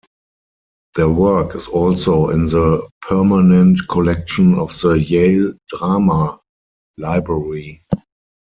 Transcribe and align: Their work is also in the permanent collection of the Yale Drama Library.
Their 0.95 1.09
work 1.09 1.53
is 1.55 1.67
also 1.67 2.29
in 2.29 2.47
the 2.47 2.89
permanent 3.07 3.81
collection 3.87 4.55
of 4.55 4.69
the 4.81 4.93
Yale 4.95 5.53
Drama 5.69 6.39
Library. 6.97 7.83